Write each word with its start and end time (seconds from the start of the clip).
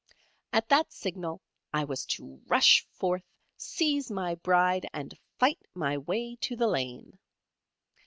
At 0.51 0.67
that 0.69 0.91
signal 0.91 1.43
I 1.71 1.83
was 1.83 2.07
to 2.07 2.41
rush 2.47 2.87
forth, 2.89 3.23
seize 3.55 4.09
my 4.09 4.33
Bride, 4.33 4.87
and 4.93 5.13
fight 5.37 5.59
my 5.75 5.95
way 5.95 6.37
to 6.37 6.55
the 6.55 6.65
lane. 6.67 7.19